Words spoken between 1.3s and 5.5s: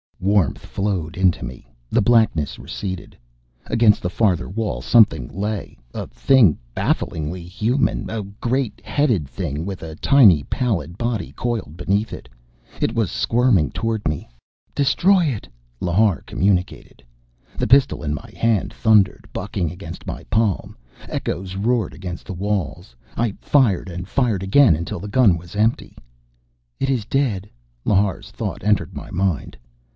me. The blackness receded.... Against the farther wall something